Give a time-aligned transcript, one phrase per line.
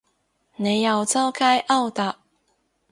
[0.55, 2.17] 你又周街勾搭